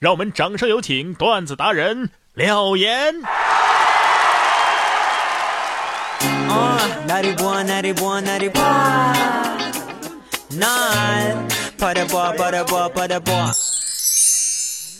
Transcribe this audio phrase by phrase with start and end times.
[0.00, 3.14] 让我们掌声有请段子达人廖岩。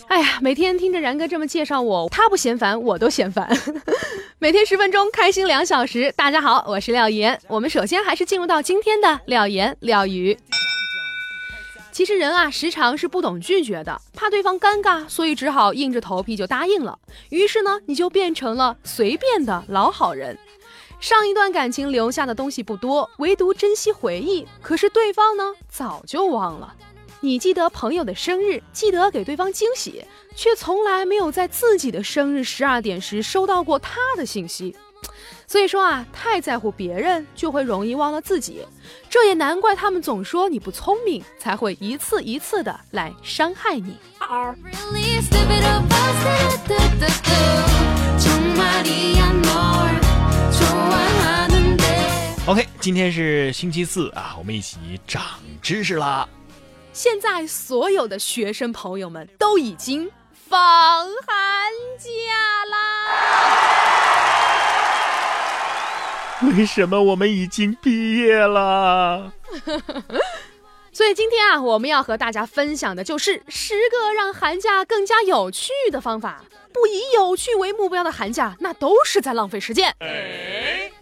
[0.08, 3.48] 哎呀，每天听着然哥这么介绍我，他不嫌烦，我都嫌烦。
[4.38, 6.12] 每天十分钟，开心两小时。
[6.14, 7.40] 大家好，我是廖岩。
[7.48, 10.38] 我们首先还是进入到今天的廖岩廖语。
[12.00, 16.98] 其实人啊，时常是不懂拒绝的，怕对方尴尬，所以只好硬着头皮就答应了。
[17.28, 20.38] 于是呢，你就变成了随便的老好人。
[20.98, 24.48] 上一段感情留下的东西不多，唯独珍惜回忆。
[24.62, 26.74] 可是对方呢，早就忘了。
[27.20, 30.02] 你记得朋友的生日，记得给对方惊喜，
[30.34, 34.74] 却从来没有在自己的生日十二点时收到过他的信息。
[35.46, 38.64] 所以说啊，太在乎别人，就会容易忘了自己。
[39.08, 43.96] 这也难怪他们总说你不聪明，才会一次一次的来伤害你。
[52.46, 55.22] OK，今天是星期四啊，我们一起长
[55.60, 56.28] 知识啦。
[56.92, 60.10] 现在所有的学生朋友们都已经
[60.48, 62.08] 放寒假
[62.70, 63.79] 啦，
[66.56, 69.32] 为什么我们已经毕业了？
[70.92, 76.42] 所以今天啊，我们要和大家分享的就是十个让寒假更加有趣的方法。
[76.72, 79.92] 不以有趣为目标的寒假，那都是在浪费时间。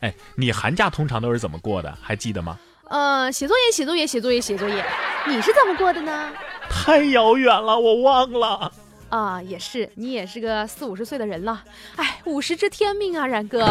[0.00, 1.96] 哎，你寒假通常都是怎么过的？
[2.02, 2.58] 还记得吗？
[2.88, 4.84] 呃，写作业，写作业，写作业，写作业。
[5.26, 6.32] 你是怎么过的呢？
[6.70, 8.72] 太遥远了，我忘了。
[9.08, 11.62] 啊，也是，你也是个四五十岁的人了。
[11.96, 13.66] 哎，五十知天命啊，然哥。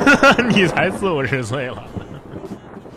[0.48, 1.84] 你才四五十岁了。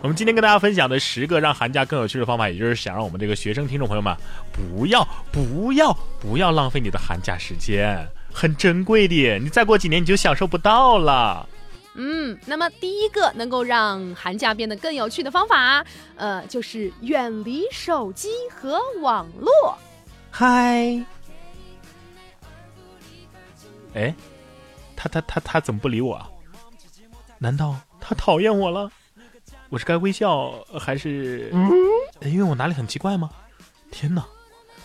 [0.02, 4.16] 我们今天跟大家分享的十个让寒假更有趣的方法，也就是想让我们这个学生听众朋友们
[4.52, 9.38] 不要、不要、不要浪费你的寒假时间，很珍贵的。
[9.38, 11.48] 你再过几年你就享受不到了。
[11.94, 19.78] 嗯，那么第一个能够让寒假变得更有趣的方法，呃，就是远离手机和网络。
[20.32, 20.98] 嗨，
[23.94, 24.14] 哎，
[24.96, 26.30] 他他他他怎么不理我啊？
[27.38, 28.92] 难道他讨厌我了？
[29.70, 31.50] 我是该微笑还是？
[31.54, 31.70] 嗯
[32.22, 33.30] 因为我哪里很奇怪吗？
[33.90, 34.24] 天哪，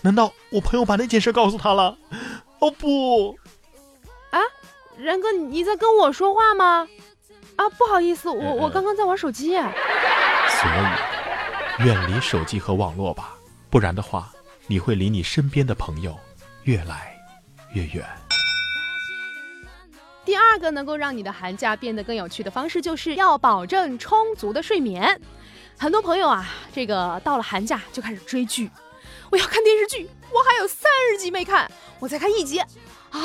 [0.01, 1.99] 难道我朋友把那件事告诉他了？
[2.61, 3.37] 哦不！
[4.31, 4.41] 啊
[4.97, 6.89] 然哥，你在跟我说话吗？
[7.57, 9.53] 啊，不好意思，我我刚刚在玩手机。
[9.53, 10.71] 所
[11.81, 13.35] 以，远离手机和网络吧，
[13.69, 14.33] 不然的话，
[14.67, 16.19] 你会离你身边的朋友
[16.63, 17.15] 越来
[17.75, 18.07] 越远。
[20.27, 25.19] 第二个能够让你的寒假变得更有趣的方式，就是要保证充足的睡眠。
[25.79, 26.45] 很多朋友啊，
[26.75, 28.69] 这个到了寒假就开始追剧，
[29.31, 31.71] 我要看电视剧，我还有三十集没看，
[32.01, 32.59] 我再看一集。
[32.59, 33.21] 啊，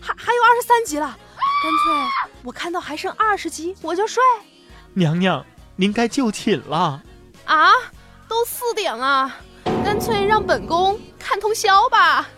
[0.00, 4.20] 还还有二十三集了，干脆我看到还剩二十集我就睡。
[4.92, 5.46] 娘娘，
[5.76, 7.00] 您该就寝了。
[7.44, 7.70] 啊，
[8.26, 9.32] 都四点了，
[9.84, 12.28] 干脆让本宫看通宵吧。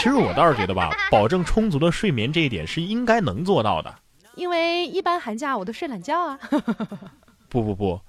[0.00, 3.94] 其实我倒是觉得吧， 保证充足的睡眠这一点是应该能做到的。
[4.34, 6.38] 因为一般寒假我都睡懒觉啊。
[7.50, 8.00] 不不不。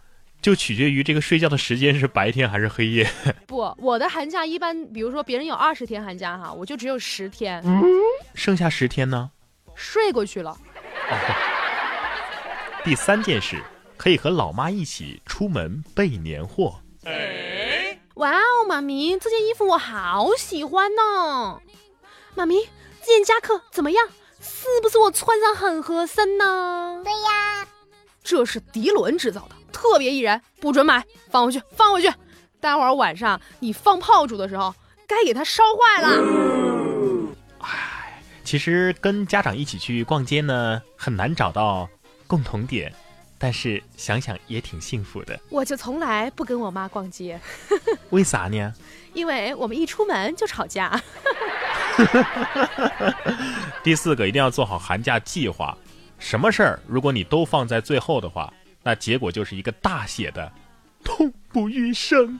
[0.41, 3.07] 就取决于这个睡觉的时间是白天还是黑夜。
[3.45, 7.83] 不，我的寒假一般，比如说别人有二十天寒假哈，我就只有十天，嗯
[8.33, 9.29] 剩下十天呢，
[9.75, 10.57] 睡过去了。
[12.83, 13.61] 第三件事，
[13.97, 16.79] 可以和老妈一起出门备年货。
[17.03, 21.59] 哎哇哦，妈咪，这件衣服我好喜欢呢。
[22.35, 22.55] 妈咪，
[23.05, 24.07] 这件夹克怎么样？
[24.39, 27.01] 是不是我穿上很合身呢？
[27.03, 27.67] 对呀，
[28.23, 29.55] 这是迪伦制造的。
[29.71, 32.11] 特别易燃，不准买，放回去，放回去。
[32.59, 34.73] 待会儿晚上你放炮竹的时候，
[35.07, 37.27] 该给它烧坏了。
[37.59, 41.87] 唉，其实跟家长一起去逛街呢，很难找到
[42.27, 42.93] 共同点，
[43.37, 45.39] 但是想想也挺幸福的。
[45.49, 47.39] 我就从来不跟我妈逛街，
[48.11, 48.73] 为啥呢？
[49.13, 51.01] 因为我们一出门就吵架。
[53.83, 55.77] 第四个，一定要做好寒假计划。
[56.19, 58.53] 什么事儿，如果你都放在最后的话。
[58.83, 60.51] 那结果就是一个大写的
[61.03, 62.35] 痛不欲生，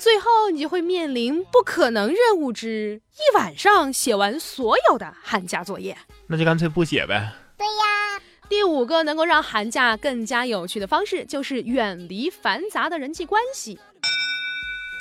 [0.00, 5.94] 最后你就会面临不可能任务之一晚上写完所有的寒假作业，
[6.26, 7.30] 那就干脆不写呗。
[7.58, 13.78] 对呀，第五个能够让寒假更加有趣的方式，就是远离繁杂的人际关系。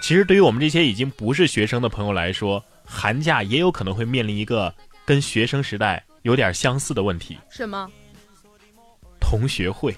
[0.01, 4.74] 其实对于我们这些已经不是学生的朋友来说，寒假也有可能会面临一个
[5.06, 7.38] 跟学生时代有点相似的问题。
[7.50, 7.88] 什么？
[9.19, 9.95] 同学会。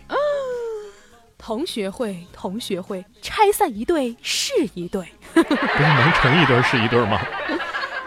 [1.38, 7.20] 同学会，同学会，拆散一对是一对，不是能成一对是一对吗？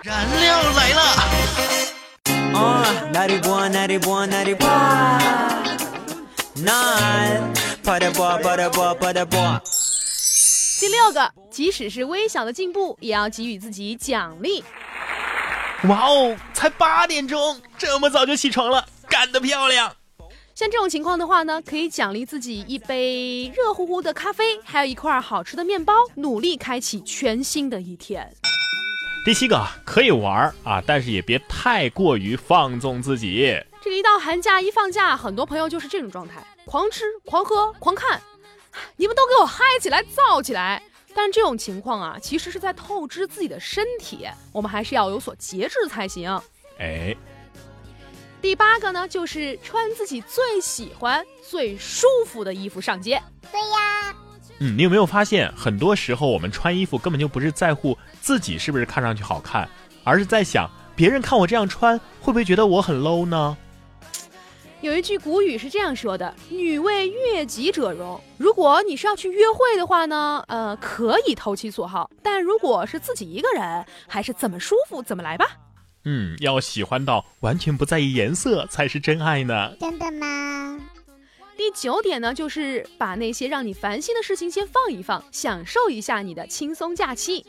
[0.03, 1.03] 燃料来了！
[2.59, 2.85] 啊，
[10.78, 14.62] 第六个，即使是微小的进步，也要给予自己奖励。
[15.88, 19.96] 哇哦，才八点钟，这么早就起床了，干得漂亮！
[20.55, 28.31] 像这种情况的话呢，可以奖励自己一杯热乎乎的咖啡，还有一块好吃的面包，努力开启全新的一天。
[29.25, 33.58] 第七个可以玩啊，但是也别太过于放纵自己。
[33.82, 38.20] 这个一到寒假一放假，很多朋友就是这种状态，狂吃、狂喝、狂看，
[38.96, 40.82] 你们都给我嗨起来、燥起来。
[41.14, 46.40] 但这种情况啊，其实是在透支自己的身体，我们还是要有所节制才行。
[46.78, 47.17] 哎。
[48.43, 53.20] 第八个呢，就是穿自己最喜欢、最舒服的衣服上街。
[53.50, 54.14] 对呀，
[54.58, 59.69] 嗯，你有没有发现，很多时候我们穿衣服根本就不是在乎自己是不是看上去好看，
[60.05, 63.56] 而是在想别人看我这样穿会不会觉得我很 low 呢？
[64.87, 75.44] 有一句古语是这样说的：“女为悦己者容。”如果你是要去约会的话呢，呃，可以投其所好；但如果是自己一个人，还是怎么舒服怎么来吧。
[76.05, 79.75] 嗯，要喜欢到完全不在意颜色才是真爱呢。
[79.81, 80.81] 真的吗？
[81.56, 87.44] 第九点呢，就是把那些让你烦心的事情先放一放，享受一下你的轻松假期，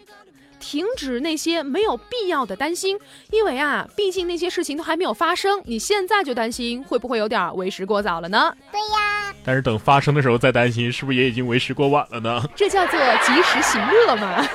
[0.60, 3.00] 停止那些没有必要的担心，
[3.32, 8.56] 因为啊，毕竟那些事情都还没有发生，你现在就担心，会不会有点为时过早了呢？
[8.72, 9.34] 对呀。
[9.44, 12.44] 但是等发生的时候再担心，是不是也已经为时过晚了呢？
[12.56, 14.46] 这叫做及时行乐嘛。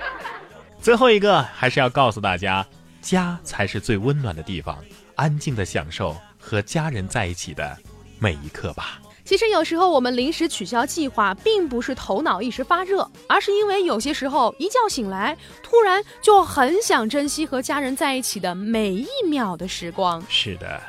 [0.80, 2.66] 最后一个还是要告诉大家。
[3.02, 4.78] 家才是最温暖的地方，
[5.16, 7.76] 安静的享受和家人在一起的
[8.20, 9.00] 每一刻吧。
[9.24, 20.22] 其实有时候我们临时取消计划，并不是头脑一时发热，而是因为有些时候一觉醒来，突然就很想珍惜和家人在一起的每一秒的时光。
[20.28, 20.80] 是的。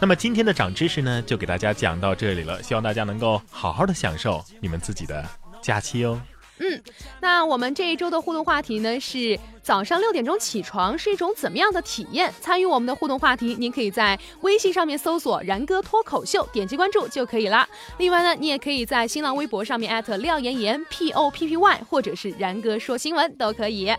[0.00, 2.62] 那么今天的长知识呢，就给大家讲到这里了。
[2.62, 5.24] 希望大家能够好好的享受你们自己的
[5.62, 6.20] 假期哦。
[6.58, 6.80] 嗯，
[7.20, 12.32] 那我们这一周的互动话题呢是早上六点钟起床是一种怎么样的体验？
[12.40, 17.68] 参与我们的互动话题，您可以在微信上面搜索“然哥脱口秀”，点击关注就可以啦。
[17.98, 23.92] 另外呢，你也可以在新浪微博上面艾特廖岩岩 P O P P Y，或者是然哥说新闻都可以。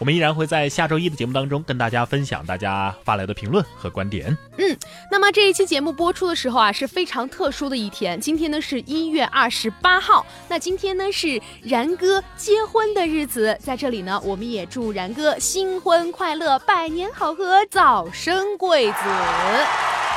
[0.00, 4.36] 我们依然会在下周一的节目当中跟大家分享大家发来的评论和观点。
[4.56, 4.76] 嗯，
[5.10, 8.18] 那么这一期节目播出的时候啊，是非常特殊的一天。
[8.18, 18.98] 今天呢是一月二十八号，那今天呢是然哥结婚的日子，在这里呢，我们也祝然哥新婚快乐，百年好合，早生贵子。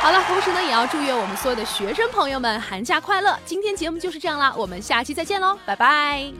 [0.01, 3.37] 好了，同时呢，也要祝愿我们所有的学生朋友们寒假快乐。
[3.45, 6.31] 今天节目就是这样啦，我们下期再见喽，拜拜。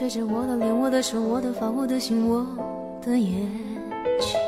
[0.00, 2.42] 吹着我的脸，我的手，我的发，我的心，我
[3.04, 3.34] 的眼
[4.18, 4.40] 睛。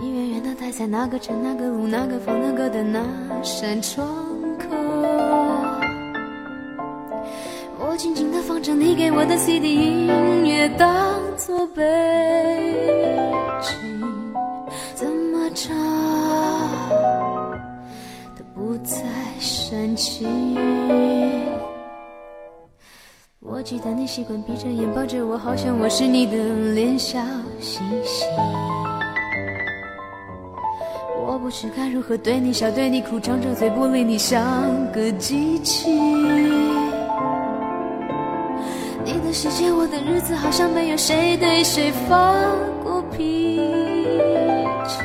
[0.00, 3.02] 你远远的待在哪个城，哪个路，哪个房，哪个的那
[3.42, 4.06] 扇窗
[4.60, 4.76] 口。
[7.80, 11.82] 我静静的放着你给我的 CD 音乐，当作背
[13.60, 13.76] 景，
[14.94, 15.76] 怎么唱
[18.38, 19.02] 都不再
[19.40, 20.28] 煽情。
[23.64, 26.36] 记得你习惯闭着眼抱着我，好像我是你的
[26.74, 27.18] 脸笑
[27.58, 28.26] 嘻嘻。
[31.26, 34.44] 我不知该如何对你笑，对你哭，张着嘴不理你，像
[34.92, 35.90] 个机器。
[39.02, 42.34] 你的世界，我的日子好像没有谁对谁发
[42.82, 43.56] 过脾
[44.86, 44.98] 气，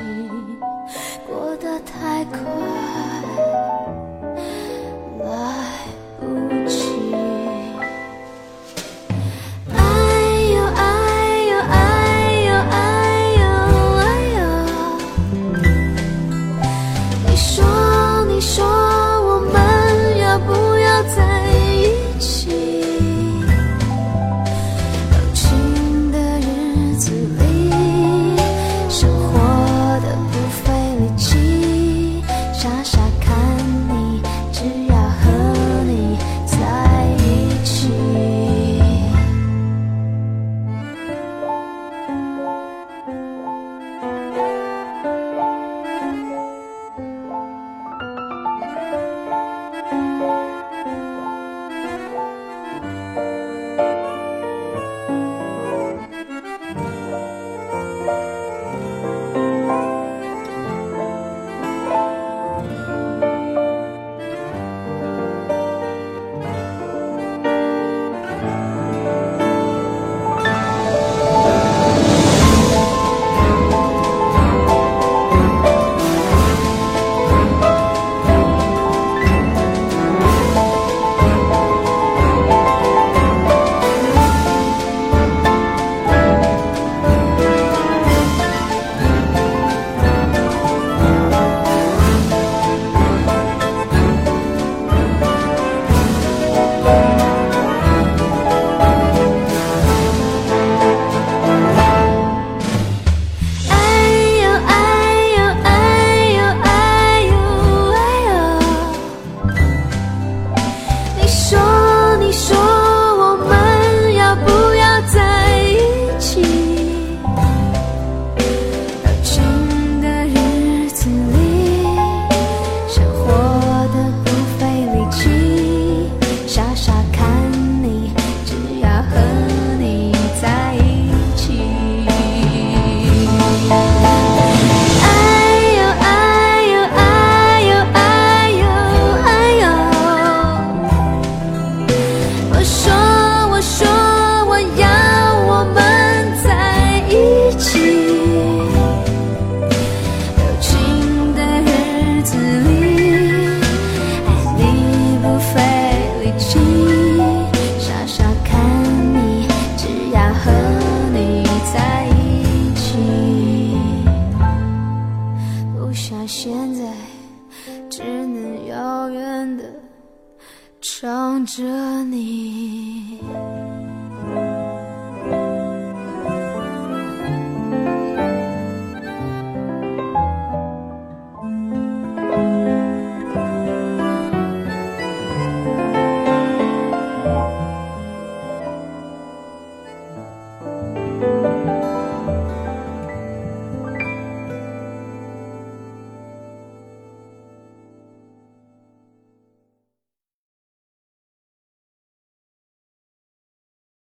[171.60, 172.39] 着你。